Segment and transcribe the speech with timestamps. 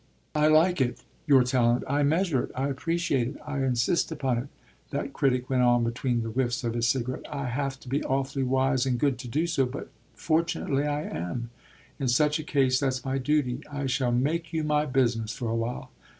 [0.33, 0.97] "I like it,
[1.27, 4.47] your talent; I measure it, I appreciate it, I insist upon it,"
[4.89, 7.27] that critic went on between the whiffs of his cigarette.
[7.31, 11.51] "I have to be awfully wise and good to do so, but fortunately I am.
[11.99, 13.61] In such a case that's my duty.
[13.71, 15.91] I shall make you my business for a while.